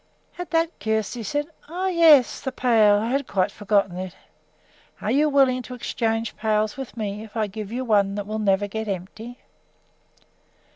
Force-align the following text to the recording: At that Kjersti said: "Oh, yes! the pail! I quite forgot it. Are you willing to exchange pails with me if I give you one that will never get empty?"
At 0.39 0.49
that 0.49 0.79
Kjersti 0.79 1.21
said: 1.23 1.45
"Oh, 1.69 1.85
yes! 1.85 2.41
the 2.41 2.51
pail! 2.51 2.97
I 2.97 3.21
quite 3.21 3.51
forgot 3.51 3.91
it. 3.91 4.15
Are 4.99 5.11
you 5.11 5.29
willing 5.29 5.61
to 5.61 5.75
exchange 5.75 6.35
pails 6.35 6.75
with 6.75 6.97
me 6.97 7.23
if 7.23 7.37
I 7.37 7.45
give 7.45 7.71
you 7.71 7.85
one 7.85 8.15
that 8.15 8.25
will 8.25 8.39
never 8.39 8.65
get 8.67 8.87
empty?" 8.87 9.37